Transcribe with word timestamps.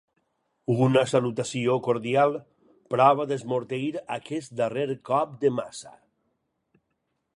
Una 0.85 1.01
salutació 1.09 1.75
cordial 1.87 2.33
prova 2.95 3.27
d'esmorteir 3.33 3.91
aquest 4.19 4.57
darrer 4.63 4.89
cop 5.11 5.37
de 5.45 5.53
maça. 5.61 5.95